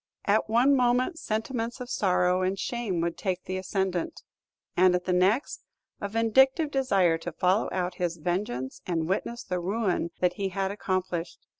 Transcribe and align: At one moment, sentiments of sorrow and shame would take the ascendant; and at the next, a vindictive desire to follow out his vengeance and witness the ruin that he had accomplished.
At 0.25 0.49
one 0.49 0.75
moment, 0.75 1.19
sentiments 1.19 1.79
of 1.79 1.87
sorrow 1.87 2.41
and 2.41 2.57
shame 2.57 3.01
would 3.01 3.19
take 3.19 3.43
the 3.43 3.57
ascendant; 3.57 4.23
and 4.75 4.95
at 4.95 5.03
the 5.05 5.13
next, 5.13 5.63
a 5.99 6.07
vindictive 6.09 6.71
desire 6.71 7.19
to 7.19 7.31
follow 7.31 7.69
out 7.71 7.93
his 8.01 8.17
vengeance 8.17 8.81
and 8.87 9.07
witness 9.07 9.43
the 9.43 9.59
ruin 9.59 10.09
that 10.19 10.33
he 10.37 10.49
had 10.49 10.71
accomplished. 10.71 11.45